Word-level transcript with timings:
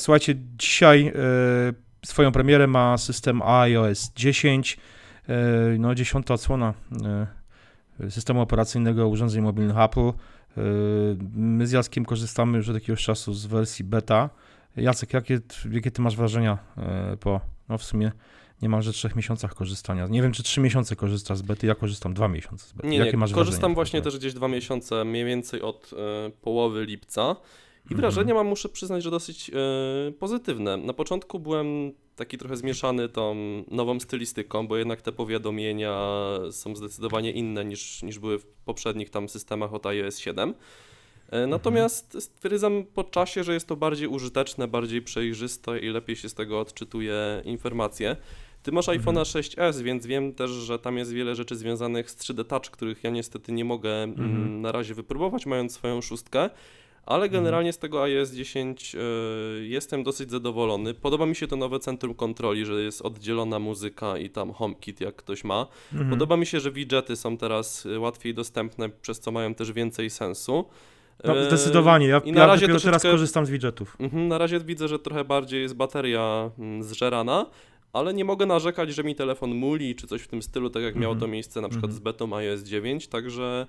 słuchajcie, 0.00 0.34
dzisiaj 0.58 1.12
swoją 2.06 2.32
premierę 2.32 2.66
ma 2.66 2.98
system 2.98 3.42
iOS 3.42 4.12
10, 4.16 4.78
no 5.78 5.94
dziesiąta 5.94 6.34
odsłona 6.34 6.74
systemu 8.10 8.40
operacyjnego 8.40 9.08
urządzeń 9.08 9.42
mobilnych 9.42 9.78
Apple. 9.78 10.12
My 11.34 11.66
z 11.66 11.72
Jackiem 11.72 12.04
korzystamy 12.04 12.58
już 12.58 12.68
od 12.68 12.74
jakiegoś 12.74 13.04
czasu 13.04 13.34
z 13.34 13.46
wersji 13.46 13.84
beta. 13.84 14.30
Jacek, 14.76 15.12
jakie, 15.12 15.40
jakie 15.70 15.90
ty 15.90 16.02
masz 16.02 16.16
wrażenia 16.16 16.58
po, 17.20 17.40
no 17.68 17.78
w 17.78 17.84
sumie 17.84 18.12
niemalże 18.62 18.92
trzech 18.92 19.16
miesiącach 19.16 19.54
korzystania. 19.54 20.06
Nie 20.06 20.22
wiem, 20.22 20.32
czy 20.32 20.42
trzy 20.42 20.60
miesiące 20.60 20.96
korzystasz 20.96 21.38
z 21.38 21.42
bety, 21.42 21.66
ja 21.66 21.74
korzystam 21.74 22.14
dwa 22.14 22.28
miesiące 22.28 22.66
z 22.66 22.72
bety. 22.72 22.88
Nie, 22.88 22.98
Jakie 22.98 23.10
nie, 23.10 23.18
masz 23.18 23.32
korzystam 23.32 23.60
wrażenie? 23.60 23.74
właśnie 23.74 24.02
też 24.02 24.18
gdzieś 24.18 24.34
dwa 24.34 24.48
miesiące, 24.48 25.04
mniej 25.04 25.24
więcej 25.24 25.62
od 25.62 25.90
e, 25.92 26.30
połowy 26.30 26.84
lipca. 26.84 27.36
I 27.84 27.92
mhm. 27.92 28.00
wrażenie 28.00 28.34
mam, 28.34 28.46
muszę 28.46 28.68
przyznać, 28.68 29.02
że 29.02 29.10
dosyć 29.10 29.50
e, 29.50 30.12
pozytywne. 30.12 30.76
Na 30.76 30.92
początku 30.92 31.38
byłem 31.38 31.92
taki 32.16 32.38
trochę 32.38 32.56
zmieszany 32.56 33.08
tą 33.08 33.34
nową 33.70 34.00
stylistyką, 34.00 34.66
bo 34.66 34.76
jednak 34.76 35.02
te 35.02 35.12
powiadomienia 35.12 36.10
są 36.50 36.76
zdecydowanie 36.76 37.32
inne 37.32 37.64
niż, 37.64 38.02
niż 38.02 38.18
były 38.18 38.38
w 38.38 38.46
poprzednich 38.46 39.10
tam 39.10 39.28
systemach 39.28 39.74
od 39.74 39.86
iOS 39.86 40.18
7. 40.18 40.54
E, 41.30 41.46
natomiast 41.46 42.16
stwierdzam 42.20 42.84
po 42.94 43.04
czasie, 43.04 43.44
że 43.44 43.54
jest 43.54 43.66
to 43.66 43.76
bardziej 43.76 44.08
użyteczne, 44.08 44.68
bardziej 44.68 45.02
przejrzyste 45.02 45.78
i 45.78 45.88
lepiej 45.88 46.16
się 46.16 46.28
z 46.28 46.34
tego 46.34 46.60
odczytuje 46.60 47.42
informacje. 47.44 48.16
Ty 48.62 48.72
masz 48.72 48.88
mhm. 48.88 49.16
iPhone'a 49.16 49.40
6s, 49.40 49.82
więc 49.82 50.06
wiem 50.06 50.34
też, 50.34 50.50
że 50.50 50.78
tam 50.78 50.98
jest 50.98 51.12
wiele 51.12 51.34
rzeczy 51.34 51.56
związanych 51.56 52.10
z 52.10 52.16
3D 52.16 52.44
Touch, 52.44 52.70
których 52.70 53.04
ja 53.04 53.10
niestety 53.10 53.52
nie 53.52 53.64
mogę 53.64 54.02
mm, 54.02 54.20
mhm. 54.20 54.60
na 54.60 54.72
razie 54.72 54.94
wypróbować, 54.94 55.46
mając 55.46 55.72
swoją 55.72 56.00
szóstkę. 56.00 56.50
Ale 57.10 57.24
mhm. 57.24 57.32
generalnie 57.32 57.72
z 57.72 57.78
tego 57.78 58.02
iOS 58.02 58.30
10 58.30 58.94
y, 58.94 58.98
jestem 59.66 60.02
dosyć 60.02 60.30
zadowolony. 60.30 60.94
Podoba 60.94 61.26
mi 61.26 61.36
się 61.36 61.46
to 61.46 61.56
nowe 61.56 61.78
centrum 61.78 62.14
kontroli, 62.14 62.66
że 62.66 62.82
jest 62.82 63.02
oddzielona 63.02 63.58
muzyka 63.58 64.18
i 64.18 64.30
tam 64.30 64.52
HomeKit, 64.52 65.00
jak 65.00 65.16
ktoś 65.16 65.44
ma. 65.44 65.66
Mhm. 65.92 66.10
Podoba 66.10 66.36
mi 66.36 66.46
się, 66.46 66.60
że 66.60 66.72
widgety 66.72 67.16
są 67.16 67.36
teraz 67.36 67.86
y, 67.86 67.98
łatwiej 67.98 68.34
dostępne, 68.34 68.88
przez 68.88 69.20
co 69.20 69.32
mają 69.32 69.54
też 69.54 69.72
więcej 69.72 70.10
sensu. 70.10 70.64
No, 71.24 71.44
zdecydowanie. 71.44 72.06
Ja, 72.06 72.18
I 72.18 72.32
na 72.32 72.40
ja 72.40 72.46
razie 72.46 72.68
dopiero 72.68 72.80
teraz 72.80 73.02
korzystam 73.02 73.46
z 73.46 73.50
widgetów. 73.50 73.96
Mhm, 74.00 74.28
na 74.28 74.38
razie 74.38 74.60
widzę, 74.60 74.88
że 74.88 74.98
trochę 74.98 75.24
bardziej 75.24 75.62
jest 75.62 75.74
bateria 75.74 76.50
mm, 76.58 76.82
zżerana, 76.82 77.46
ale 77.92 78.14
nie 78.14 78.24
mogę 78.24 78.46
narzekać, 78.46 78.94
że 78.94 79.04
mi 79.04 79.14
telefon 79.14 79.54
muli 79.54 79.94
czy 79.94 80.06
coś 80.06 80.22
w 80.22 80.28
tym 80.28 80.42
stylu, 80.42 80.70
tak 80.70 80.82
jak 80.82 80.96
miało 80.96 81.14
to 81.14 81.18
mhm. 81.18 81.30
miejsce 81.32 81.60
na 81.60 81.68
przykład 81.68 81.92
z 81.92 81.96
mhm. 81.96 82.04
betą 82.04 82.36
iOS 82.36 82.62
9, 82.62 83.08
także 83.08 83.66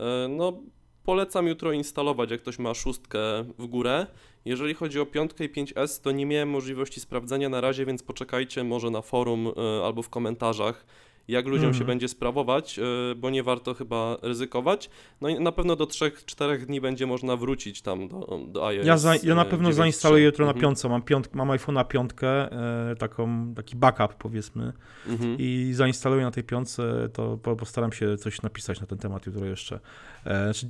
e, 0.00 0.28
no 0.28 0.62
polecam 1.04 1.46
jutro 1.46 1.72
instalować, 1.72 2.30
jak 2.30 2.40
ktoś 2.40 2.58
ma 2.58 2.74
szóstkę 2.74 3.18
w 3.58 3.66
górę. 3.66 4.06
Jeżeli 4.44 4.74
chodzi 4.74 5.00
o 5.00 5.06
piątkę 5.06 5.44
i 5.44 5.50
5S, 5.50 6.00
to 6.02 6.12
nie 6.12 6.26
miałem 6.26 6.50
możliwości 6.50 7.00
sprawdzenia 7.00 7.48
na 7.48 7.60
razie, 7.60 7.86
więc 7.86 8.02
poczekajcie 8.02 8.64
może 8.64 8.90
na 8.90 9.02
forum 9.02 9.52
e, 9.56 9.84
albo 9.84 10.02
w 10.02 10.08
komentarzach 10.08 10.86
jak 11.32 11.46
ludziom 11.46 11.64
mm. 11.64 11.74
się 11.74 11.80
mhm. 11.80 11.86
będzie 11.86 12.08
sprawować, 12.08 12.78
e, 12.78 12.82
bo 13.16 13.30
nie 13.30 13.42
warto 13.42 13.74
chyba 13.74 14.16
ryzykować. 14.22 14.90
No 15.20 15.28
i 15.28 15.40
na 15.40 15.52
pewno 15.52 15.76
do 15.76 15.84
3-4 15.84 16.58
dni 16.58 16.80
będzie 16.80 17.06
można 17.06 17.36
wrócić 17.36 17.82
tam 17.82 18.08
do, 18.08 18.40
do 18.48 18.66
iOS. 18.66 18.86
Ja, 18.86 18.98
za, 18.98 19.14
ja 19.16 19.34
na 19.34 19.44
pewno 19.44 19.68
9, 19.68 19.76
zainstaluję 19.76 20.24
jutro 20.24 20.46
na 20.46 20.50
mhm. 20.50 20.62
piątce. 20.62 20.88
Mam, 20.88 21.02
piąt, 21.02 21.34
mam 21.34 21.48
iPhone'a 21.48 21.86
piątkę, 21.86 22.52
e, 22.90 22.96
taką, 22.96 23.54
taki 23.54 23.76
backup 23.76 24.14
powiedzmy 24.14 24.72
mhm. 25.06 25.36
i 25.38 25.70
zainstaluję 25.74 26.22
na 26.22 26.30
tej 26.30 26.44
piątce, 26.44 27.08
to 27.12 27.36
postaram 27.36 27.92
się 27.92 28.16
coś 28.16 28.42
napisać 28.42 28.80
na 28.80 28.86
ten 28.86 28.98
temat 28.98 29.26
jutro 29.26 29.46
jeszcze. 29.46 29.80
E, 30.24 30.54
znaczy, 30.54 30.66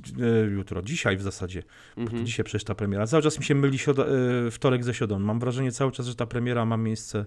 jutro, 0.55 0.81
dzisiaj 0.81 1.17
w 1.17 1.21
zasadzie. 1.21 1.63
Dzisiaj 2.23 2.45
przecież 2.45 2.63
ta 2.63 2.75
premiera. 2.75 3.07
Cały 3.07 3.23
czas 3.23 3.39
mi 3.39 3.45
się 3.45 3.55
myli 3.55 3.77
środa, 3.77 4.05
wtorek 4.51 4.83
ze 4.83 4.93
środą. 4.93 5.19
Mam 5.19 5.39
wrażenie 5.39 5.71
cały 5.71 5.91
czas, 5.91 6.05
że 6.05 6.15
ta 6.15 6.25
premiera 6.25 6.65
ma 6.65 6.77
miejsce 6.77 7.25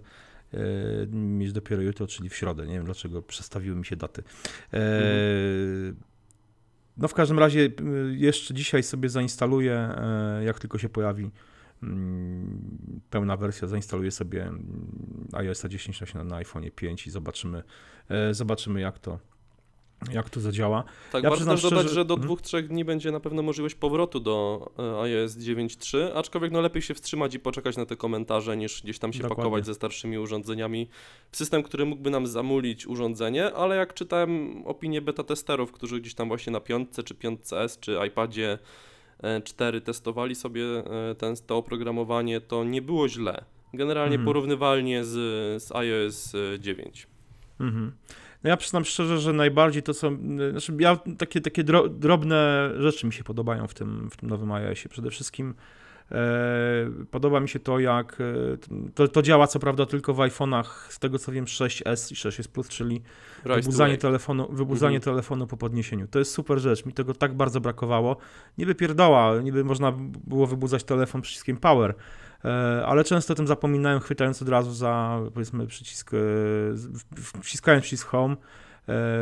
mieć 1.13 1.53
dopiero 1.53 1.83
jutro, 1.83 2.07
czyli 2.07 2.29
w 2.29 2.37
środę. 2.37 2.67
Nie 2.67 2.75
wiem 2.75 2.85
dlaczego 2.85 3.23
przestawiły 3.23 3.77
mi 3.77 3.85
się 3.85 3.97
daty. 3.97 4.23
Mhm. 4.73 5.97
No 6.97 7.09
w 7.09 7.15
każdym 7.15 7.39
razie 7.39 7.61
y, 7.61 7.71
jeszcze 8.17 8.55
dzisiaj 8.55 8.83
sobie 8.83 9.09
zainstaluję, 9.09 9.95
jak 10.45 10.59
tylko 10.59 10.79
się 10.79 10.89
pojawi 10.89 11.31
pełna 13.11 13.37
wersja, 13.37 13.69
zainstaluję 13.69 14.11
sobie 14.11 14.53
iOS 15.33 15.65
10 15.69 16.15
na, 16.15 16.25
na 16.25 16.37
iPhone 16.37 16.71
5 16.71 17.07
i 17.07 17.11
zobaczymy, 17.11 17.63
zobaczymy 18.33 18.81
jak 18.81 18.99
to, 18.99 19.19
jak 20.13 20.31
to 20.31 20.41
zadziała. 20.41 20.85
Tak, 21.13 21.25
ja 21.25 21.31
warto 21.31 21.45
też 21.45 21.61
szczerze... 21.61 21.77
dodać, 21.77 21.93
że 21.93 22.05
do 22.05 22.15
hmm? 22.15 22.27
dwóch, 22.27 22.43
trzech 22.43 22.69
dni 22.69 22.85
będzie 22.85 23.13
na 23.13 23.21
pewno 23.21 23.43
możliwość 23.43 23.75
powrotu 23.75 24.21
do 24.21 24.67
e, 24.79 25.01
iOS 25.01 25.37
9.3, 25.37 25.99
aczkolwiek 26.15 26.53
no 26.53 26.61
lepiej 26.61 26.83
się 26.83 26.95
wstrzymać 26.95 27.35
i 27.35 27.41
poczekać 27.41 27.77
na 27.77 27.87
te 27.87 27.97
komentarze, 27.97 28.57
niż 28.57 28.83
gdzieś 28.83 28.99
tam 28.99 29.13
się 29.13 29.19
Dokładnie. 29.19 29.43
pakować 29.43 29.67
ze 29.67 29.75
starszymi 29.75 30.19
urządzeniami 30.19 30.89
w 31.31 31.37
system, 31.37 31.63
który 31.63 31.85
mógłby 31.85 32.11
nam 32.11 32.27
zamulić 32.27 32.87
urządzenie, 32.87 33.55
ale 33.55 33.77
jak 33.77 33.95
czytałem 33.95 34.63
opinie 34.67 35.03
beta 35.03 35.25
testerów, 35.25 35.73
którzy 35.73 36.01
gdzieś 36.01 36.15
tam 36.15 36.29
właśnie 36.29 36.53
na 36.53 36.61
piątce, 36.61 37.03
czy 37.03 37.15
piątce 37.15 37.61
S, 37.61 37.79
czy 37.79 37.99
iPadzie 38.09 38.59
4 39.45 39.79
e, 39.79 39.81
testowali 39.81 40.35
sobie 40.35 40.63
e, 40.65 41.15
ten, 41.15 41.35
to 41.47 41.57
oprogramowanie, 41.57 42.41
to 42.41 42.65
nie 42.65 42.83
było 42.83 43.09
źle. 43.09 43.45
Generalnie 43.75 44.15
mhm. 44.15 44.27
porównywalnie 44.27 45.05
z, 45.05 45.13
z 45.63 45.73
iOS 45.73 46.33
9. 46.59 47.07
Mhm. 47.61 47.93
No 48.47 48.51
ja 48.51 48.57
przyznam 48.57 48.85
szczerze, 48.85 49.19
że 49.19 49.33
najbardziej 49.33 49.83
to 49.83 49.95
są, 49.95 50.19
znaczy 50.51 50.73
ja 50.79 50.99
takie, 51.19 51.41
takie 51.41 51.65
drobne 51.91 52.71
rzeczy 52.79 53.07
mi 53.07 53.13
się 53.13 53.25
podobają 53.25 53.67
w 53.67 53.75
tym, 53.75 54.11
w 54.11 54.17
tym 54.17 54.29
nowym 54.29 54.53
iOSie. 54.53 54.89
Przede 54.89 55.11
wszystkim 55.11 55.55
e, 56.13 56.17
podoba 57.11 57.41
mi 57.41 57.49
się 57.49 57.59
to, 57.59 57.79
jak 57.79 58.19
e, 58.21 58.25
to, 58.95 59.09
to, 59.09 59.23
działa 59.23 59.47
co 59.47 59.59
prawda 59.59 59.87
tylko 59.87 60.15
w 60.15 60.17
iPhone'ach, 60.17 60.65
z 60.89 60.99
tego 60.99 61.19
co 61.19 61.33
wiem 61.33 61.45
6S 61.45 62.13
i 62.13 62.15
6S 62.15 62.49
Plus, 62.49 62.69
czyli 62.69 63.03
Rise 63.45 63.61
wybudzanie, 63.61 63.99
telefonu, 63.99 64.49
wybudzanie 64.53 64.97
mhm. 64.97 65.15
telefonu 65.15 65.47
po 65.47 65.57
podniesieniu. 65.57 66.07
To 66.07 66.19
jest 66.19 66.33
super 66.33 66.59
rzecz, 66.59 66.87
mi 66.87 66.93
tego 66.93 67.15
tak 67.15 67.35
bardzo 67.35 67.61
brakowało. 67.61 68.17
Niby 68.59 68.75
pierdoła, 68.75 69.41
niby 69.43 69.65
można 69.65 69.93
było 70.27 70.47
wybudzać 70.47 70.85
telefon 70.85 71.23
przyciskiem 71.23 71.57
power, 71.57 71.95
ale 72.87 73.05
często 73.05 73.33
o 73.33 73.37
tym 73.37 73.47
zapominałem, 73.47 74.01
chwytając 74.01 74.43
od 74.43 74.49
razu 74.49 74.73
za, 74.73 75.21
powiedzmy, 75.35 75.67
przycisk, 75.67 76.15
e, 76.15 76.19
wciskając 77.43 77.85
przycisk 77.85 78.09
Home, 78.09 78.35
e, 78.35 78.37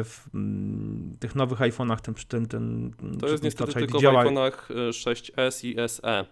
w 0.05 0.25
mm, 0.35 1.17
tych 1.21 1.35
nowych 1.35 1.59
iPhone'ach 1.59 2.01
ten, 2.01 2.15
ten, 2.29 2.47
ten 2.47 2.93
To 3.21 3.29
jest 3.29 3.45
niestety 3.45 3.73
tylko 3.73 3.99
działa... 3.99 4.25
w 4.25 4.27
iPhone'ach 4.27 4.53
6S 4.91 5.65
i 5.67 5.89
SE. 5.89 6.25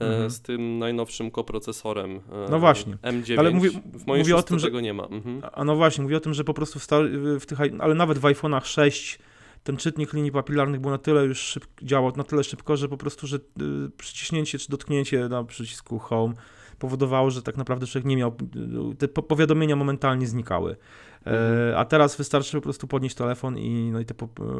Mhm. 0.00 0.30
Z 0.30 0.40
tym 0.40 0.78
najnowszym 0.78 1.30
koprocesorem 1.30 2.20
no 2.50 2.58
właśnie. 2.58 2.96
M9. 3.02 3.38
Ale 3.38 3.50
mówię, 3.50 3.70
w 3.94 4.06
moim 4.06 4.20
mówię 4.20 4.36
o 4.36 4.42
tym, 4.42 4.58
że 4.58 4.66
tego 4.66 4.80
nie 4.80 4.94
ma. 4.94 5.04
Mhm. 5.04 5.42
A 5.52 5.64
no 5.64 5.76
właśnie, 5.76 6.02
mówię 6.02 6.16
o 6.16 6.20
tym, 6.20 6.34
że 6.34 6.44
po 6.44 6.54
prostu 6.54 6.78
w, 6.78 6.86
w 7.40 7.46
tych, 7.46 7.58
ale 7.78 7.94
nawet 7.94 8.18
w 8.18 8.22
iPhone'ach 8.22 8.64
6 8.64 9.18
ten 9.68 9.76
czytnik 9.76 10.12
linii 10.12 10.32
papilarnych 10.32 10.80
był 10.80 10.90
na 10.90 10.98
tyle 10.98 11.24
już 11.24 11.38
szyb, 11.38 11.64
działał 11.82 12.12
na 12.16 12.24
tyle 12.24 12.44
szybko, 12.44 12.76
że 12.76 12.88
po 12.88 12.96
prostu, 12.96 13.26
że 13.26 13.36
y, 13.36 13.40
przyciśnięcie 13.96 14.58
czy 14.58 14.70
dotknięcie 14.70 15.28
na 15.28 15.44
przycisku 15.44 15.98
Home 15.98 16.34
powodowało, 16.78 17.30
że 17.30 17.42
tak 17.42 17.56
naprawdę 17.56 17.86
człowiek 17.86 18.06
nie 18.06 18.16
miał, 18.16 18.36
y, 18.92 18.96
te 18.96 19.08
powiadomienia 19.08 19.76
momentalnie 19.76 20.26
znikały. 20.26 20.70
E, 20.70 21.30
mhm. 21.30 21.78
a 21.78 21.84
teraz 21.84 22.16
wystarczy 22.16 22.56
po 22.56 22.60
prostu 22.60 22.86
podnieść 22.86 23.16
telefon 23.16 23.58
i, 23.58 23.90
no 23.92 24.00
i 24.00 24.04
te 24.04 24.14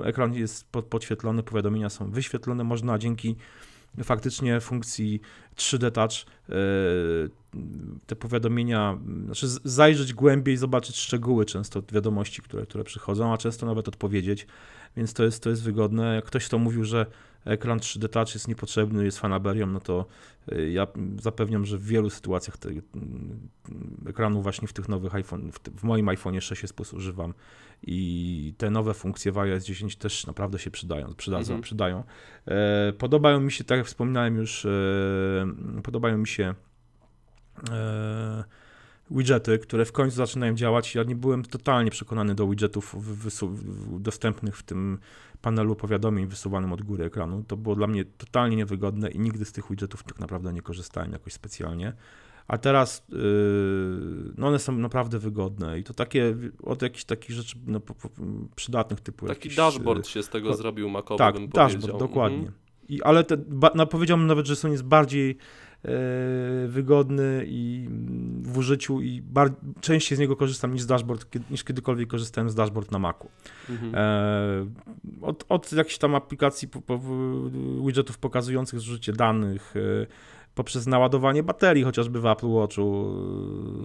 ekran 0.04 0.34
jest 0.34 0.72
pod, 0.72 0.84
podświetlony, 0.84 1.42
powiadomienia 1.42 1.90
są 1.90 2.10
wyświetlone, 2.10 2.64
można 2.64 2.98
dzięki 2.98 3.36
faktycznie 4.04 4.60
funkcji 4.60 5.20
3D 5.56 5.90
Touch 5.90 6.12
e, 6.12 6.54
te 8.06 8.16
powiadomienia, 8.16 8.98
znaczy 9.24 9.48
zajrzeć 9.64 10.14
głębiej, 10.14 10.56
zobaczyć 10.56 10.96
szczegóły 10.96 11.44
często 11.44 11.82
wiadomości, 11.92 12.42
które, 12.42 12.66
które 12.66 12.84
przychodzą, 12.84 13.32
a 13.32 13.38
często 13.38 13.66
nawet 13.66 13.88
odpowiedzieć 13.88 14.46
więc 14.98 15.12
to 15.12 15.24
jest, 15.24 15.42
to 15.42 15.50
jest 15.50 15.62
wygodne. 15.62 16.14
Jak 16.14 16.24
ktoś 16.24 16.48
to 16.48 16.58
mówił, 16.58 16.84
że 16.84 17.06
ekran 17.48 17.78
3D 17.78 18.08
Touch 18.08 18.34
jest 18.34 18.48
niepotrzebny, 18.48 19.04
jest 19.04 19.18
fanaberią, 19.18 19.66
no 19.66 19.80
to 19.80 20.06
y, 20.52 20.70
ja 20.70 20.86
zapewniam, 21.20 21.64
że 21.64 21.78
w 21.78 21.84
wielu 21.84 22.10
sytuacjach 22.10 22.56
te, 22.56 22.68
mm, 22.68 23.48
ekranu 24.08 24.42
właśnie 24.42 24.68
w 24.68 24.72
tych 24.72 24.88
nowych 24.88 25.14
iPhone, 25.14 25.52
w, 25.52 25.58
w 25.80 25.84
moim 25.84 26.08
iPhone 26.08 26.40
6 26.40 26.62
jest 26.62 26.94
używam 26.94 27.34
i 27.82 28.54
te 28.58 28.70
nowe 28.70 28.94
funkcje 28.94 29.32
w 29.32 29.38
iOS 29.38 29.64
10 29.64 29.96
też 29.96 30.26
naprawdę 30.26 30.58
się 30.58 30.70
przydają, 30.70 31.14
przydadzą, 31.14 31.52
mhm. 31.52 31.62
przydają. 31.62 32.04
E, 32.46 32.92
podobają 32.92 33.40
mi 33.40 33.52
się, 33.52 33.64
tak 33.64 33.78
jak 33.78 33.86
wspominałem 33.86 34.36
już, 34.36 34.64
e, 34.64 34.70
podobają 35.82 36.18
mi 36.18 36.28
się 36.28 36.54
e, 37.70 38.44
widgety, 39.10 39.58
które 39.58 39.84
w 39.84 39.92
końcu 39.92 40.16
zaczynają 40.16 40.54
działać. 40.54 40.94
Ja 40.94 41.02
nie 41.02 41.16
byłem 41.16 41.44
totalnie 41.44 41.90
przekonany 41.90 42.34
do 42.34 42.48
widgetów 42.48 42.96
dostępnych 44.00 44.56
w 44.56 44.62
tym 44.62 44.98
panelu 45.42 45.76
powiadomień 45.76 46.26
wysuwanym 46.26 46.72
od 46.72 46.82
góry 46.82 47.04
ekranu. 47.04 47.44
To 47.46 47.56
było 47.56 47.74
dla 47.74 47.86
mnie 47.86 48.04
totalnie 48.04 48.56
niewygodne 48.56 49.10
i 49.10 49.18
nigdy 49.18 49.44
z 49.44 49.52
tych 49.52 49.68
widgetów 49.70 50.02
tak 50.02 50.18
naprawdę 50.18 50.52
nie 50.52 50.62
korzystałem 50.62 51.12
jakoś 51.12 51.32
specjalnie. 51.32 51.92
A 52.48 52.58
teraz 52.58 53.04
yy, 53.08 53.18
no 54.36 54.46
one 54.46 54.58
są 54.58 54.72
naprawdę 54.72 55.18
wygodne 55.18 55.78
i 55.78 55.84
to 55.84 55.94
takie 55.94 56.36
od 56.62 56.82
jakichś 56.82 57.04
takich 57.04 57.30
rzeczy 57.30 57.56
no, 57.66 57.80
po, 57.80 57.94
po, 57.94 58.08
przydatnych 58.56 59.00
typu. 59.00 59.26
Taki 59.26 59.38
jakiś, 59.38 59.56
dashboard 59.56 60.06
yy, 60.06 60.12
się 60.12 60.22
z 60.22 60.28
tego 60.28 60.54
zrobił 60.54 60.90
makowy, 60.90 61.18
tak, 61.18 61.48
dashboard, 61.48 61.98
dokładnie. 61.98 62.38
Mhm. 62.38 62.54
I, 62.88 63.02
ale 63.02 63.24
te, 63.24 63.36
ba, 63.36 63.70
no, 63.74 63.86
powiedziałbym 63.86 64.26
nawet, 64.26 64.46
że 64.46 64.56
są 64.56 64.70
jest 64.70 64.84
bardziej 64.84 65.38
wygodny 66.68 67.44
i 67.46 67.88
w 68.42 68.58
użyciu 68.58 69.00
i 69.00 69.22
częściej 69.80 70.16
z 70.16 70.18
niego 70.18 70.36
korzystam 70.36 70.72
niż 70.72 70.82
z 70.82 70.86
dashboard, 70.86 71.26
niż 71.50 71.64
kiedykolwiek 71.64 72.08
korzystałem 72.08 72.50
z 72.50 72.54
dashboard 72.54 72.90
na 72.90 72.98
Macu. 72.98 73.28
Mhm. 73.68 73.94
E, 73.94 74.66
od, 75.22 75.44
od 75.48 75.72
jakichś 75.72 75.98
tam 75.98 76.14
aplikacji, 76.14 76.68
po, 76.68 76.80
po, 76.80 77.00
widgetów 77.86 78.18
pokazujących 78.18 78.80
zużycie 78.80 79.12
danych, 79.12 79.74
e, 79.76 80.06
poprzez 80.58 80.86
naładowanie 80.86 81.42
baterii, 81.42 81.84
chociażby 81.84 82.20
w 82.20 82.26
Apple 82.26 82.48
Watchu. 82.48 83.14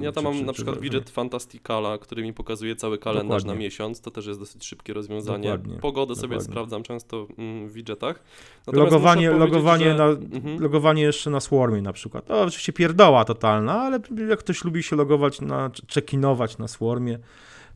Ja 0.02 0.12
tam 0.12 0.24
czy, 0.24 0.30
mam 0.30 0.40
czy, 0.40 0.46
na 0.46 0.54
przykład 0.54 0.76
czy, 0.76 0.82
widget 0.82 1.10
Fantasticala, 1.10 1.98
który 1.98 2.24
mi 2.24 2.34
pokazuje 2.34 2.76
cały 2.76 2.98
kalendarz 2.98 3.44
Dokładnie. 3.44 3.60
na 3.60 3.66
miesiąc. 3.66 4.02
To 4.02 4.12
też 4.12 4.26
jest 4.26 4.40
dosyć 4.40 4.66
szybkie 4.66 4.94
rozwiązanie. 4.94 5.50
Dokładnie. 5.50 5.80
Pogodę 5.80 6.14
Dokładnie. 6.14 6.38
sobie 6.38 6.52
sprawdzam 6.52 6.84
często 6.84 7.28
mm, 7.38 7.68
w 7.68 7.74
widgetach. 7.74 8.24
Natomiast 8.68 8.92
logowanie, 8.92 9.32
logowanie, 9.32 9.86
że... 9.86 9.96
na, 9.96 10.06
mhm. 10.06 10.60
logowanie 10.60 11.02
jeszcze 11.02 11.30
na 11.30 11.40
Swarmie 11.40 11.82
na 11.82 11.94
przykład. 11.94 12.26
To 12.26 12.42
oczywiście 12.42 12.74
pierdoła 12.74 13.26
totalna, 13.26 13.82
ale 13.82 14.00
jak 14.30 14.40
ktoś 14.40 14.64
lubi 14.64 14.84
się 14.84 14.96
logować, 14.96 15.42
na, 15.42 15.70
check-inować 15.70 16.58
na 16.58 16.68
Swarmie, 16.68 17.20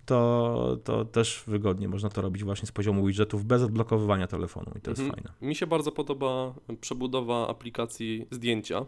to, 0.07 0.77
to 0.83 1.05
też 1.05 1.43
wygodnie 1.47 1.87
można 1.87 2.09
to 2.09 2.21
robić 2.21 2.43
właśnie 2.43 2.67
z 2.67 2.71
poziomu 2.71 3.05
widgetów 3.05 3.45
bez 3.45 3.63
odblokowywania 3.63 4.27
telefonu 4.27 4.71
i 4.75 4.81
to 4.81 4.91
jest 4.91 5.01
mhm. 5.01 5.15
fajne. 5.15 5.47
Mi 5.47 5.55
się 5.55 5.67
bardzo 5.67 5.91
podoba 5.91 6.53
przebudowa 6.81 7.47
aplikacji 7.47 8.27
zdjęcia. 8.31 8.85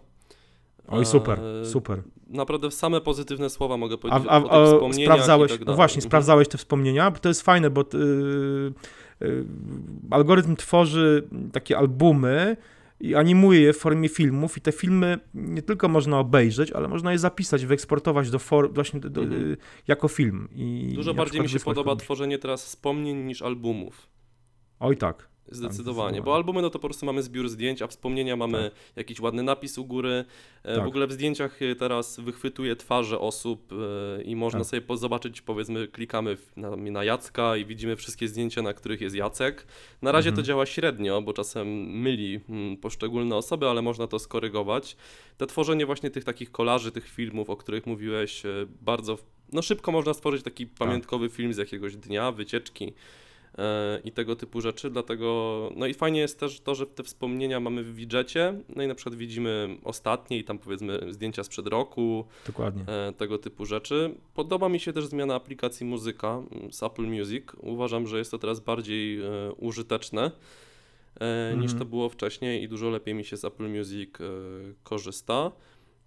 Oj, 0.87 1.05
super, 1.05 1.39
e, 1.39 1.65
super. 1.65 2.03
Naprawdę 2.27 2.71
same 2.71 3.01
pozytywne 3.01 3.49
słowa 3.49 3.77
mogę 3.77 3.97
powiedzieć 3.97 4.27
a, 4.29 4.33
a, 4.33 4.43
o 4.43 4.89
tych 4.89 5.03
sprawdzałeś, 5.03 5.51
tak 5.51 5.65
no 5.65 5.75
właśnie, 5.75 5.97
mhm. 5.97 6.09
sprawdzałeś 6.09 6.47
te 6.47 6.57
wspomnienia, 6.57 7.11
bo 7.11 7.19
to 7.19 7.29
jest 7.29 7.41
fajne, 7.41 7.69
bo 7.69 7.85
yy, 7.93 8.73
yy, 9.21 9.45
algorytm 10.11 10.55
tworzy 10.55 11.27
takie 11.51 11.77
albumy, 11.77 12.57
i 12.99 13.15
animuje 13.15 13.61
je 13.61 13.73
w 13.73 13.77
formie 13.77 14.09
filmów 14.09 14.57
i 14.57 14.61
te 14.61 14.71
filmy 14.71 15.19
nie 15.33 15.61
tylko 15.61 15.87
można 15.87 16.19
obejrzeć, 16.19 16.71
ale 16.71 16.87
można 16.87 17.11
je 17.11 17.19
zapisać, 17.19 17.65
wyeksportować 17.65 18.29
do 18.29 18.39
for, 18.39 18.73
właśnie 18.73 18.99
do, 18.99 19.09
do, 19.09 19.21
mhm. 19.21 19.57
jako 19.87 20.07
film. 20.07 20.49
I 20.55 20.91
Dużo 20.95 21.13
bardziej 21.13 21.41
mi 21.41 21.49
się 21.49 21.59
podoba 21.59 21.95
tworzenie 21.95 22.39
teraz 22.39 22.65
wspomnień 22.65 23.17
niż 23.17 23.41
albumów. 23.41 24.09
Oj 24.79 24.97
tak. 24.97 25.29
Zdecydowanie, 25.51 26.21
bo 26.21 26.35
albumy 26.35 26.61
no 26.61 26.69
to 26.69 26.79
po 26.79 26.87
prostu 26.87 27.05
mamy 27.05 27.23
zbiór 27.23 27.49
zdjęć, 27.49 27.81
a 27.81 27.87
wspomnienia 27.87 28.35
mamy 28.35 28.69
tak. 28.69 28.97
jakiś 28.97 29.19
ładny 29.19 29.43
napis 29.43 29.77
u 29.77 29.85
góry. 29.85 30.25
E, 30.63 30.75
tak. 30.75 30.83
W 30.83 30.87
ogóle 30.87 31.07
w 31.07 31.11
zdjęciach 31.11 31.61
e, 31.61 31.75
teraz 31.75 32.19
wychwytuje 32.19 32.75
twarze 32.75 33.19
osób 33.19 33.73
e, 33.73 34.21
i 34.23 34.35
można 34.35 34.59
tak. 34.59 34.67
sobie 34.67 34.97
zobaczyć, 34.97 35.41
powiedzmy, 35.41 35.87
klikamy 35.87 36.37
na, 36.55 36.75
na 36.75 37.03
Jacka 37.03 37.57
i 37.57 37.65
widzimy 37.65 37.95
wszystkie 37.95 38.27
zdjęcia, 38.27 38.61
na 38.61 38.73
których 38.73 39.01
jest 39.01 39.15
Jacek. 39.15 39.67
Na 40.01 40.11
razie 40.11 40.29
mhm. 40.29 40.43
to 40.43 40.47
działa 40.47 40.65
średnio, 40.65 41.21
bo 41.21 41.33
czasem 41.33 41.67
myli 42.01 42.39
mm, 42.49 42.77
poszczególne 42.77 43.35
osoby, 43.35 43.69
ale 43.69 43.81
można 43.81 44.07
to 44.07 44.19
skorygować. 44.19 44.97
Te 45.37 45.47
tworzenie 45.47 45.85
właśnie 45.85 46.09
tych 46.09 46.23
takich 46.23 46.51
kolarzy, 46.51 46.91
tych 46.91 47.09
filmów, 47.09 47.49
o 47.49 47.57
których 47.57 47.85
mówiłeś, 47.85 48.43
bardzo 48.81 49.17
no 49.53 49.61
szybko 49.61 49.91
można 49.91 50.13
stworzyć 50.13 50.43
taki 50.43 50.67
tak. 50.67 50.77
pamiątkowy 50.77 51.29
film 51.29 51.53
z 51.53 51.57
jakiegoś 51.57 51.95
dnia, 51.95 52.31
wycieczki. 52.31 52.93
E, 53.57 53.99
i 54.03 54.11
tego 54.11 54.35
typu 54.35 54.61
rzeczy, 54.61 54.89
dlatego, 54.89 55.69
no 55.75 55.87
i 55.87 55.93
fajnie 55.93 56.19
jest 56.19 56.39
też 56.39 56.59
to, 56.59 56.75
że 56.75 56.85
te 56.85 57.03
wspomnienia 57.03 57.59
mamy 57.59 57.83
w 57.83 57.95
widżecie, 57.95 58.53
no 58.75 58.83
i 58.83 58.87
na 58.87 58.95
przykład 58.95 59.15
widzimy 59.15 59.77
ostatnie 59.83 60.37
i 60.37 60.43
tam 60.43 60.59
powiedzmy 60.59 61.13
zdjęcia 61.13 61.43
sprzed 61.43 61.67
roku, 61.67 62.25
Dokładnie. 62.47 62.83
E, 62.87 63.13
tego 63.13 63.37
typu 63.37 63.65
rzeczy. 63.65 64.15
Podoba 64.33 64.69
mi 64.69 64.79
się 64.79 64.93
też 64.93 65.05
zmiana 65.05 65.35
aplikacji 65.35 65.85
muzyka 65.85 66.41
z 66.71 66.83
Apple 66.83 67.07
Music, 67.07 67.43
uważam, 67.57 68.07
że 68.07 68.17
jest 68.17 68.31
to 68.31 68.37
teraz 68.37 68.59
bardziej 68.59 69.21
e, 69.21 69.51
użyteczne 69.57 70.31
niż 71.55 71.71
mhm. 71.71 71.79
to 71.79 71.85
było 71.85 72.09
wcześniej 72.09 72.63
i 72.63 72.67
dużo 72.67 72.89
lepiej 72.89 73.13
mi 73.13 73.25
się 73.25 73.37
z 73.37 73.45
Apple 73.45 73.69
Music 73.69 74.09
korzysta. 74.83 75.51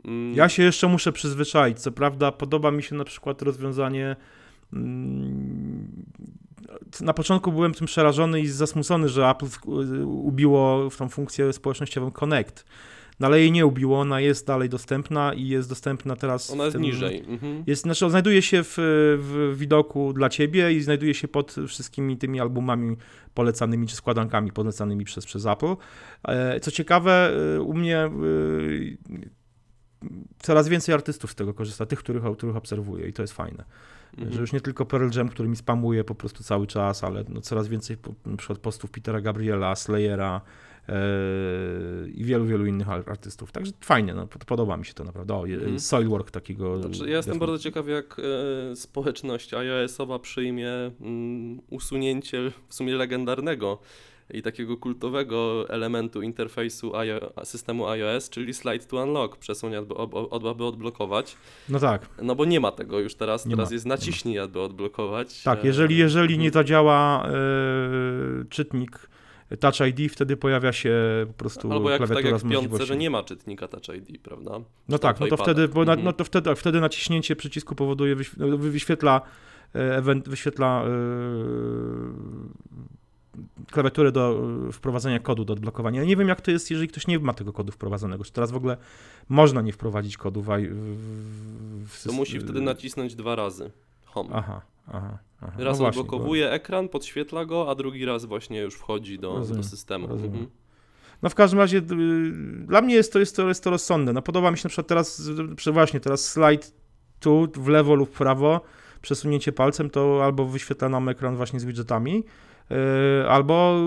Mm. 0.05 0.35
Ja 0.35 0.49
się 0.49 0.63
jeszcze 0.63 0.89
muszę 0.89 1.13
przyzwyczaić, 1.13 1.81
co 1.81 1.93
prawda 1.93 2.33
podoba 2.33 2.71
mi 2.71 2.83
się 2.83 2.95
na 2.95 3.05
przykład 3.05 3.43
rozwiązanie 3.43 4.17
mm, 4.73 6.05
na 7.01 7.13
początku 7.13 7.53
byłem 7.53 7.75
tym 7.75 7.87
przerażony 7.87 8.41
i 8.41 8.47
zasmucony, 8.47 9.09
że 9.09 9.29
Apple 9.29 9.47
ubiło 10.05 10.91
w 10.91 10.97
tą 10.97 11.09
funkcję 11.09 11.53
społecznościową 11.53 12.11
Connect. 12.11 12.65
No 13.21 13.27
ale 13.27 13.41
jej 13.41 13.53
nie 13.53 13.67
ubiło, 13.67 14.01
ona 14.01 14.21
jest 14.21 14.47
dalej 14.47 14.69
dostępna 14.69 15.35
i 15.35 15.49
jest 15.49 15.69
dostępna 15.69 16.17
teraz. 16.17 16.51
Ona 16.51 16.65
jest 16.65 16.75
tym, 16.75 16.83
niżej. 16.83 17.25
Mhm. 17.29 17.65
Jest, 17.67 17.83
znaczy, 17.83 18.11
znajduje 18.11 18.43
się 18.43 18.63
w, 18.65 18.75
w 19.19 19.59
widoku 19.59 20.13
dla 20.13 20.29
ciebie 20.29 20.73
i 20.73 20.81
znajduje 20.81 21.15
się 21.15 21.29
pod 21.29 21.57
wszystkimi 21.69 22.17
tymi 22.17 22.41
albumami 22.41 22.97
polecanymi 23.35 23.87
czy 23.87 23.97
składankami 23.97 24.53
polecanymi 24.53 25.05
przez, 25.05 25.27
przez 25.27 25.47
Apple. 25.47 25.75
E, 26.29 26.61
co 26.61 26.71
ciekawe, 26.71 27.33
e, 27.57 27.61
u 27.61 27.75
mnie 27.75 27.99
e, 27.99 28.11
coraz 30.39 30.69
więcej 30.69 30.95
artystów 30.95 31.33
z 31.33 31.35
tego 31.35 31.55
korzysta, 31.55 31.87
tych, 31.87 31.99
których, 31.99 32.23
których 32.37 32.57
obserwuję 32.57 33.09
i 33.09 33.13
to 33.13 33.23
jest 33.23 33.33
fajne. 33.33 33.65
Mhm. 34.13 34.33
Że 34.33 34.41
już 34.41 34.53
nie 34.53 34.61
tylko 34.61 34.87
Pearl 34.87 35.09
Jam, 35.17 35.29
który 35.29 35.49
mi 35.49 35.57
spamuje 35.57 36.05
po 36.05 36.15
prostu 36.15 36.43
cały 36.43 36.67
czas, 36.67 37.05
ale 37.05 37.25
no 37.29 37.41
coraz 37.41 37.69
więcej 37.69 37.97
na 38.27 38.37
przykład 38.37 38.59
postów 38.59 38.91
Petera 38.91 39.21
Gabriela, 39.21 39.77
Slayera 39.77 40.41
yy, 40.89 40.95
i 42.11 42.25
wielu, 42.25 42.47
wielu 42.47 42.67
innych 42.67 42.89
artystów. 42.89 43.53
Także 43.53 43.73
fajnie, 43.81 44.15
no, 44.15 44.27
podoba 44.27 44.77
mi 44.77 44.87
się 44.87 44.95
to 44.95 45.05
naprawdę. 45.05 45.35
O, 45.35 45.47
mhm. 45.47 45.81
Soilwork 45.81 46.31
takiego. 46.31 46.83
Znaczy, 46.83 47.11
ja 47.11 47.17
jestem 47.17 47.39
bardzo 47.39 47.59
ciekaw, 47.59 47.89
jak 47.89 48.17
e, 48.73 48.77
społeczność 48.77 49.55
iOS-owa 49.55 50.19
przyjmie 50.19 50.71
mm, 51.01 51.61
usunięcie 51.71 52.53
w 52.69 52.75
sumie 52.75 52.95
legendarnego 52.95 53.79
i 54.33 54.43
takiego 54.43 54.77
kultowego 54.77 55.69
elementu 55.69 56.23
interfejsu 56.23 56.93
systemu 57.45 57.87
iOS, 57.87 58.31
czyli 58.31 58.55
slide 58.55 58.85
to 58.85 59.03
unlock, 59.03 59.37
przesuń, 59.37 59.75
aby, 59.75 59.95
odblokować. 60.65 61.37
No 61.69 61.79
tak. 61.79 62.09
No 62.23 62.35
bo 62.35 62.45
nie 62.45 62.61
ma 62.61 62.73
tego 62.73 63.01
już 63.01 63.15
teraz, 63.15 63.47
nie 63.47 63.57
teraz 63.57 63.71
ma, 63.71 63.75
jest 63.75 63.87
naciśnij, 63.87 64.39
aby 64.39 64.61
odblokować. 64.61 65.43
Tak, 65.43 65.65
jeżeli, 65.65 65.97
jeżeli 65.97 66.39
nie 66.39 66.51
zadziała 66.51 67.29
yy, 68.39 68.45
czytnik 68.45 69.09
Touch 69.61 69.81
ID, 69.81 70.13
wtedy 70.13 70.37
pojawia 70.37 70.73
się 70.73 70.95
po 71.29 71.35
prostu 71.35 71.73
Albo 71.73 71.91
jak, 71.91 71.99
klawiatura 71.99 72.23
tak 72.23 72.33
jak 72.33 72.51
w 72.51 72.51
piątce, 72.51 72.87
że 72.87 72.97
nie 72.97 73.11
ma 73.11 73.23
czytnika 73.23 73.69
Touch 73.69 73.97
ID, 73.97 74.23
prawda? 74.23 74.61
No 74.89 74.99
tak, 74.99 75.21
no 75.21 75.27
to 75.27 75.37
wtedy, 75.37 75.69
bo 75.69 75.85
na, 75.85 75.97
no 75.97 76.13
to 76.13 76.25
wtedy, 76.25 76.55
wtedy 76.55 76.81
naciśnięcie 76.81 77.37
przycisku 77.37 77.75
powoduje, 77.75 78.17
wyświetla, 78.59 79.21
event, 79.73 80.29
wyświetla 80.29 80.85
klawiaturę 83.71 84.13
do 84.13 84.43
e, 84.69 84.73
wprowadzenia 84.73 85.19
kodu, 85.19 85.45
do 85.45 85.53
odblokowania. 85.53 86.01
Ja 86.01 86.07
nie 86.07 86.17
wiem, 86.17 86.29
jak 86.29 86.41
to 86.41 86.51
jest, 86.51 86.71
jeżeli 86.71 86.89
ktoś 86.89 87.07
nie 87.07 87.19
ma 87.19 87.35
tego 87.35 87.53
kodu 87.53 87.73
wprowadzonego. 87.73 88.25
Czy 88.25 88.33
teraz 88.33 88.51
w 88.51 88.57
ogóle 88.57 88.77
można 89.29 89.63
nie 89.63 89.73
wprowadzić 89.73 90.17
kodu 90.17 90.43
w, 90.43 90.47
w, 90.47 91.89
w 91.89 92.05
To 92.05 92.13
musi 92.13 92.41
wtedy 92.41 92.61
nacisnąć 92.61 93.15
dwa 93.15 93.37
razy. 93.37 93.71
Home. 94.05 94.31
Aha, 94.33 94.61
aha. 94.87 95.19
aha. 95.41 95.53
Raz 95.59 95.79
no 95.81 95.87
odblokowuje 95.87 96.47
bo... 96.47 96.53
ekran, 96.53 96.89
podświetla 96.89 97.45
go, 97.45 97.71
a 97.71 97.75
drugi 97.75 98.05
raz 98.05 98.25
właśnie 98.25 98.61
już 98.61 98.75
wchodzi 98.75 99.19
do, 99.19 99.35
rozumiem, 99.35 99.63
do 99.63 99.69
systemu. 99.69 100.13
Mhm. 100.13 100.47
No 101.23 101.31
w 101.31 101.35
każdym 101.35 101.59
razie 101.59 101.79
y, 101.79 101.83
dla 102.67 102.81
mnie 102.81 102.95
jest 102.95 103.13
to, 103.13 103.19
jest, 103.19 103.37
to, 103.37 103.49
jest 103.49 103.65
to 103.65 103.71
rozsądne. 103.71 104.13
No 104.13 104.23
podoba 104.23 104.51
mi 104.51 104.59
się 104.59 104.63
na 104.65 104.69
przykład 104.69 104.87
teraz, 104.87 105.31
właśnie 105.73 106.01
teraz 106.01 106.29
slajd 106.29 106.75
tu 107.21 107.49
w 107.57 107.69
lewo 107.69 107.95
lub 107.95 108.11
w 108.11 108.19
prawo, 108.19 108.61
przesunięcie 109.03 109.53
palcem 109.53 109.91
to 109.91 110.25
albo 110.25 110.45
wyświetla 110.45 110.89
nam 110.89 111.09
ekran 111.09 111.37
właśnie 111.37 111.61
z 111.61 111.65
widgetami, 111.65 112.25
albo 113.29 113.81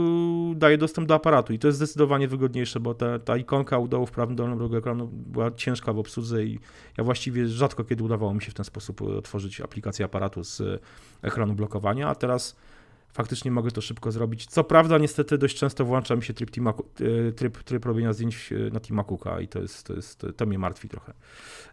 daje 0.55 0.77
dostęp 0.77 1.07
do 1.07 1.15
aparatu 1.15 1.53
i 1.53 1.59
to 1.59 1.67
jest 1.67 1.77
zdecydowanie 1.77 2.27
wygodniejsze, 2.27 2.79
bo 2.79 2.93
ta, 2.93 3.19
ta 3.19 3.37
ikonka 3.37 3.77
u 3.77 3.87
dołu 3.87 4.05
w 4.05 4.11
prawym 4.11 4.35
dolnym 4.35 4.59
rogu 4.59 4.75
ekranu 4.75 5.07
była 5.07 5.51
ciężka 5.51 5.93
w 5.93 5.99
obsłudze 5.99 6.45
i 6.45 6.59
ja 6.97 7.03
właściwie 7.03 7.47
rzadko 7.47 7.83
kiedy 7.83 8.03
udawało 8.03 8.33
mi 8.33 8.41
się 8.41 8.51
w 8.51 8.53
ten 8.53 8.65
sposób 8.65 9.01
otworzyć 9.01 9.61
aplikację 9.61 10.05
aparatu 10.05 10.43
z 10.43 10.81
ekranu 11.21 11.53
blokowania, 11.53 12.09
a 12.09 12.15
teraz 12.15 12.55
faktycznie 13.13 13.51
mogę 13.51 13.71
to 13.71 13.81
szybko 13.81 14.11
zrobić. 14.11 14.45
Co 14.45 14.63
prawda 14.63 14.97
niestety 14.97 15.37
dość 15.37 15.57
często 15.57 15.85
włącza 15.85 16.15
mi 16.15 16.23
się 16.23 16.33
tryb, 16.33 16.51
teama, 16.51 16.73
e, 17.29 17.31
tryb, 17.31 17.63
tryb 17.63 17.85
robienia 17.85 18.13
zdjęć 18.13 18.53
na 18.71 18.79
Tima 18.79 19.03
Cooka 19.03 19.39
i 19.41 19.47
to, 19.47 19.61
jest, 19.61 19.83
to, 19.83 19.93
jest, 19.93 20.25
to 20.37 20.45
mnie 20.45 20.59
martwi 20.59 20.89
trochę. 20.89 21.13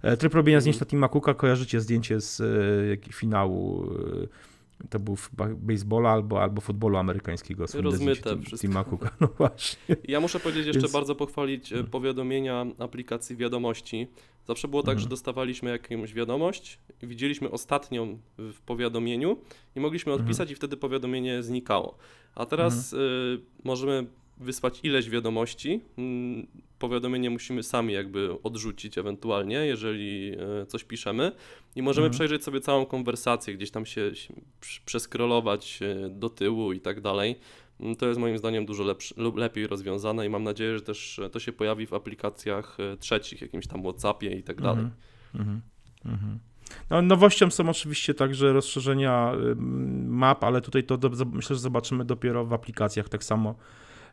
E, 0.02 0.16
tryb 0.16 0.34
robienia 0.34 0.60
zdjęć 0.60 0.80
na 0.80 0.86
Tima 0.86 1.08
Cooka 1.08 1.34
kojarzycie 1.34 1.80
zdjęcie 1.80 2.20
z 2.20 2.42
finału 3.12 3.90
to 4.90 4.98
był 4.98 5.16
baseballa 5.56 6.10
albo, 6.10 6.42
albo 6.42 6.60
futbolu 6.60 6.96
amerykańskiego. 6.96 7.64
Rozmyte 7.74 8.40
wszystko. 8.40 8.84
Cooka. 8.84 9.10
No 9.20 9.28
właśnie. 9.38 9.96
Ja 10.08 10.20
muszę 10.20 10.40
powiedzieć 10.40 10.66
jeszcze 10.66 10.80
Więc... 10.80 10.92
bardzo 10.92 11.14
pochwalić 11.14 11.68
hmm. 11.70 11.90
powiadomienia 11.90 12.66
aplikacji 12.78 13.36
wiadomości. 13.36 14.06
Zawsze 14.46 14.68
było 14.68 14.82
tak, 14.82 14.88
hmm. 14.88 15.02
że 15.02 15.08
dostawaliśmy 15.08 15.70
jakąś 15.70 16.14
wiadomość, 16.14 16.78
widzieliśmy 17.02 17.50
ostatnią 17.50 18.18
w 18.38 18.60
powiadomieniu 18.60 19.36
i 19.76 19.80
mogliśmy 19.80 20.12
mhm. 20.12 20.26
odpisać 20.26 20.46
hmm. 20.48 20.52
i 20.52 20.56
wtedy 20.56 20.76
powiadomienie 20.76 21.42
znikało. 21.42 21.98
A 22.34 22.46
teraz 22.46 22.92
mhm. 22.92 23.10
y, 23.10 23.40
możemy 23.64 24.06
wysłać 24.42 24.80
ileś 24.82 25.10
wiadomości. 25.10 25.80
Mm, 25.98 26.46
powiadomienie 26.78 27.30
musimy 27.30 27.62
sami 27.62 27.94
jakby 27.94 28.42
odrzucić 28.42 28.98
ewentualnie, 28.98 29.56
jeżeli 29.56 30.32
e, 30.62 30.66
coś 30.66 30.84
piszemy 30.84 31.32
i 31.76 31.82
możemy 31.82 32.06
mhm. 32.06 32.18
przejrzeć 32.18 32.44
sobie 32.44 32.60
całą 32.60 32.86
konwersację, 32.86 33.54
gdzieś 33.54 33.70
tam 33.70 33.86
się 33.86 34.12
przeskrolować 34.84 35.80
do 36.10 36.30
tyłu 36.30 36.72
i 36.72 36.80
tak 36.80 37.00
dalej. 37.00 37.36
mm, 37.80 37.96
to 37.96 38.06
jest 38.06 38.20
moim 38.20 38.38
zdaniem 38.38 38.66
dużo 38.66 38.84
lepszy, 38.84 39.14
lepiej 39.36 39.66
rozwiązane 39.66 40.26
i 40.26 40.28
mam 40.28 40.44
nadzieję, 40.44 40.78
że 40.78 40.82
też 40.82 41.18
e, 41.18 41.30
to 41.30 41.40
się 41.40 41.52
pojawi 41.52 41.86
w 41.86 41.94
aplikacjach 41.94 42.80
e, 42.80 42.96
trzecich, 42.96 43.42
jakimś 43.42 43.66
tam 43.66 43.82
WhatsAppie 43.82 44.30
i 44.30 44.42
tak 44.42 44.60
dalej. 44.60 44.84
Mhm, 44.84 44.92
mhm, 45.34 45.62
mhm. 46.04 46.38
No, 46.90 47.02
nowością 47.02 47.50
są 47.50 47.68
oczywiście 47.68 48.14
także 48.14 48.52
rozszerzenia 48.52 49.32
map, 50.06 50.44
ale 50.44 50.60
tutaj 50.60 50.84
to 50.84 50.96
do, 50.96 51.24
myślę, 51.24 51.56
że 51.56 51.62
zobaczymy 51.62 52.04
dopiero 52.04 52.44
w 52.44 52.52
aplikacjach 52.52 53.08
tak 53.08 53.24
samo. 53.24 53.54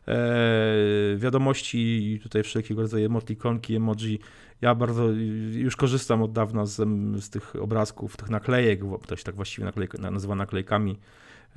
E, 0.08 1.16
wiadomości 1.16 2.12
i 2.12 2.20
tutaj 2.20 2.42
wszelkiego 2.42 2.82
rodzaju 2.82 3.06
emotikonki, 3.06 3.76
emoji. 3.76 4.18
Ja 4.60 4.74
bardzo 4.74 5.08
już 5.52 5.76
korzystam 5.76 6.22
od 6.22 6.32
dawna 6.32 6.66
z, 6.66 6.76
z 7.24 7.30
tych 7.30 7.56
obrazków, 7.56 8.16
tych 8.16 8.30
naklejek, 8.30 8.80
to 9.06 9.16
się 9.16 9.24
tak 9.24 9.34
właściwie 9.34 9.64
naklejka, 9.64 10.10
nazywa 10.10 10.34
naklejkami 10.34 10.98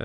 e, 0.00 0.04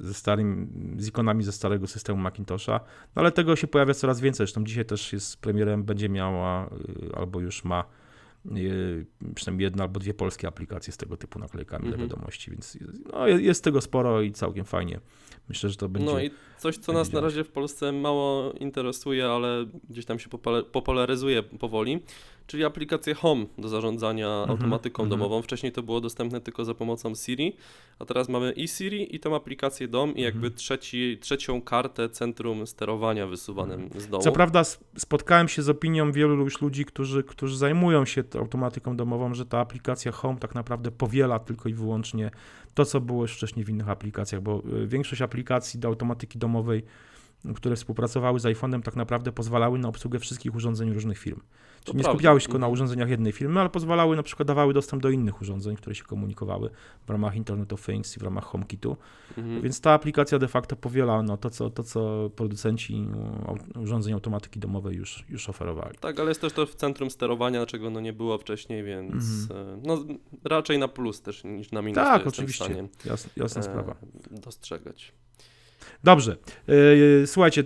ze 0.00 0.14
starym, 0.14 0.68
z 0.98 1.08
ikonami 1.08 1.44
ze 1.44 1.52
starego 1.52 1.86
systemu 1.86 2.22
Macintosha. 2.22 2.80
No 3.16 3.22
ale 3.22 3.32
tego 3.32 3.56
się 3.56 3.66
pojawia 3.66 3.94
coraz 3.94 4.20
więcej. 4.20 4.46
Zresztą 4.46 4.64
dzisiaj 4.64 4.84
też 4.84 5.12
jest 5.12 5.40
premierem, 5.40 5.84
będzie 5.84 6.08
miała 6.08 6.66
y, 6.66 7.16
albo 7.16 7.40
już 7.40 7.64
ma 7.64 7.84
przynajmniej 9.34 9.64
jedna 9.64 9.82
albo 9.82 10.00
dwie 10.00 10.14
polskie 10.14 10.48
aplikacje 10.48 10.92
z 10.92 10.96
tego 10.96 11.16
typu 11.16 11.38
naklejkami 11.38 11.86
Mhm. 11.86 12.00
do 12.08 12.08
wiadomości, 12.08 12.50
więc 12.50 12.78
no, 13.12 13.26
jest 13.28 13.64
tego 13.64 13.80
sporo 13.80 14.22
i 14.22 14.32
całkiem 14.32 14.64
fajnie. 14.64 15.00
Myślę, 15.48 15.70
że 15.70 15.76
to 15.76 15.88
będzie. 15.88 16.12
No 16.12 16.20
i 16.20 16.30
coś, 16.58 16.78
co 16.78 16.92
nas 16.92 17.12
na 17.12 17.20
razie 17.20 17.44
w 17.44 17.48
Polsce 17.48 17.92
mało 17.92 18.52
interesuje, 18.52 19.26
ale 19.26 19.66
gdzieś 19.90 20.04
tam 20.04 20.18
się 20.18 20.28
popula- 20.28 20.64
popularyzuje 20.64 21.42
powoli, 21.42 22.00
czyli 22.48 22.64
aplikację 22.64 23.14
Home 23.14 23.46
do 23.58 23.68
zarządzania 23.68 24.28
automatyką 24.28 25.02
mhm. 25.02 25.20
domową. 25.20 25.42
Wcześniej 25.42 25.72
to 25.72 25.82
było 25.82 26.00
dostępne 26.00 26.40
tylko 26.40 26.64
za 26.64 26.74
pomocą 26.74 27.14
Siri, 27.14 27.56
a 27.98 28.04
teraz 28.04 28.28
mamy 28.28 28.52
i 28.52 28.68
Siri, 28.68 29.16
i 29.16 29.20
tą 29.20 29.36
aplikację 29.36 29.88
Dom, 29.88 30.16
i 30.16 30.22
jakby 30.22 30.46
Mhm. 30.46 30.54
trzeci, 30.54 31.18
trzecią 31.20 31.62
kartę 31.62 32.08
centrum 32.08 32.66
sterowania 32.66 33.26
wysuwanym 33.26 33.90
z 33.96 34.08
dołu. 34.08 34.22
Co 34.22 34.32
prawda 34.32 34.62
spotkałem 34.96 35.48
się 35.48 35.62
z 35.62 35.68
opinią 35.68 36.12
wielu 36.12 36.44
już 36.44 36.60
ludzi, 36.60 36.84
którzy, 36.84 37.24
którzy 37.24 37.56
zajmują 37.56 38.04
się 38.04 38.24
automatyką 38.38 38.96
domową, 38.96 39.34
że 39.34 39.46
ta 39.46 39.58
aplikacja 39.58 40.12
Home 40.12 40.38
tak 40.38 40.54
naprawdę 40.54 40.90
powiela 40.90 41.38
tylko 41.38 41.68
i 41.68 41.74
wyłącznie 41.74 42.30
to, 42.74 42.84
co 42.84 43.00
było 43.00 43.22
już 43.22 43.36
wcześniej 43.36 43.64
w 43.64 43.68
innych 43.68 43.88
aplikacjach, 43.88 44.42
bo 44.42 44.62
y, 44.82 44.86
większość 44.86 45.22
aplikacji 45.22 45.80
do 45.80 45.88
automatyki 45.88 46.38
domowej, 46.38 46.82
które 47.54 47.76
współpracowały 47.76 48.40
z 48.40 48.44
iPhone'em, 48.44 48.82
tak 48.82 48.96
naprawdę 48.96 49.32
pozwalały 49.32 49.78
na 49.78 49.88
obsługę 49.88 50.18
wszystkich 50.18 50.54
urządzeń 50.54 50.92
różnych 50.92 51.18
firm. 51.18 51.40
To 51.90 51.96
nie 51.96 52.02
prawda. 52.02 52.18
skupiały 52.18 52.40
się 52.40 52.46
tylko 52.46 52.58
na 52.58 52.66
Mhm. 52.66 52.72
urządzeniach 52.72 53.08
jednej 53.10 53.32
firmy, 53.32 53.60
ale 53.60 53.68
pozwalały, 53.70 54.16
na 54.16 54.22
przykład 54.22 54.46
dawały 54.48 54.74
dostęp 54.74 55.02
do 55.02 55.10
innych 55.10 55.42
urządzeń, 55.42 55.76
które 55.76 55.94
się 55.94 56.04
komunikowały 56.04 56.70
w 57.06 57.10
ramach 57.10 57.36
Internet 57.36 57.72
of 57.72 57.86
Things 57.86 58.16
i 58.16 58.20
w 58.20 58.22
ramach 58.22 58.44
HomeKitu. 58.44 58.96
Mhm. 59.38 59.62
Więc 59.62 59.80
ta 59.80 59.92
aplikacja 59.92 60.38
de 60.38 60.48
facto 60.48 60.76
powiela 60.76 61.22
no, 61.22 61.36
to, 61.36 61.50
co, 61.50 61.70
to, 61.70 61.82
co 61.82 62.30
producenci 62.36 63.06
urządzeń 63.82 64.12
automatyki 64.14 64.60
domowej 64.60 64.96
już, 64.96 65.24
już 65.28 65.48
oferowali. 65.48 65.98
Tak, 66.00 66.20
ale 66.20 66.28
jest 66.28 66.40
też 66.40 66.52
to 66.52 66.66
w 66.66 66.74
centrum 66.74 67.10
sterowania, 67.10 67.66
czego 67.66 67.90
no 67.90 68.00
nie 68.00 68.12
było 68.12 68.38
wcześniej, 68.38 68.84
więc 68.84 69.14
Mhm. 69.50 69.78
e, 69.78 69.80
no, 69.84 70.04
raczej 70.44 70.78
na 70.78 70.88
plus 70.88 71.22
też 71.22 71.44
niż 71.44 71.72
na 71.72 71.82
minus 71.82 71.94
Tak, 72.04 72.26
oczywiście. 72.26 72.88
Jasna, 73.04 73.30
jasna 73.36 73.60
e, 73.60 73.64
sprawa. 73.64 73.94
dostrzegać. 74.30 75.12
Dobrze. 76.04 76.36
Yy, 76.68 77.26
Słuchajcie, 77.26 77.64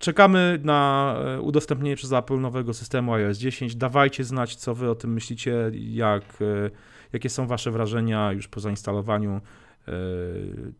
czekamy 0.00 0.60
na 0.64 1.14
e, 1.18 1.40
udostępnienie 1.40 1.96
przez 1.96 2.12
Apple 2.12 2.40
nowego 2.40 2.74
systemu 2.74 3.12
iOS 3.12 3.38
10. 3.38 3.76
Dawajcie 3.76 4.24
znać, 4.24 4.56
co 4.56 4.74
wy 4.74 4.90
o 4.90 4.94
tym 4.94 5.12
myślicie, 5.12 5.70
jak, 5.74 6.22
e, 6.22 6.70
jakie 7.12 7.28
są 7.28 7.46
wasze 7.46 7.70
wrażenia 7.70 8.32
już 8.32 8.48
po 8.48 8.60
zainstalowaniu. 8.60 9.40
E, 9.88 9.92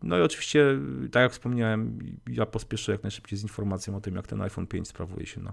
No 0.03 0.19
i 0.19 0.23
oczywiście, 0.23 0.79
tak 1.13 1.23
jak 1.23 1.33
wspomniałem, 1.33 1.99
ja 2.27 2.47
pospieszę 2.47 2.93
jak 2.93 3.03
najszybciej 3.03 3.39
z 3.39 3.43
informacją 3.43 3.97
o 3.97 4.01
tym, 4.01 4.17
jak 4.17 4.27
ten 4.27 4.43
iPhone 4.43 4.67
5 4.67 4.89
sprawuje 4.89 5.27
się 5.27 5.41
na, 5.41 5.53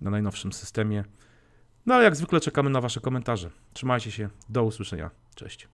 na 0.00 0.10
najnowszym 0.10 0.52
systemie. 0.52 1.04
No 1.86 1.94
ale 1.94 2.04
jak 2.04 2.16
zwykle 2.16 2.40
czekamy 2.40 2.70
na 2.70 2.80
wasze 2.80 3.00
komentarze. 3.00 3.50
Trzymajcie 3.72 4.10
się, 4.10 4.28
do 4.48 4.64
usłyszenia. 4.64 5.10
Cześć. 5.34 5.68